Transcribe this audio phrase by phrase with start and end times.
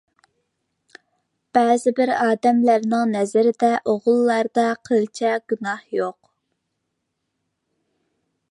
[1.57, 6.19] بەزىبىر ئادەملەرنىڭ نەزىرىدە ئوغۇللاردا قىلچە گۇناھ يوق.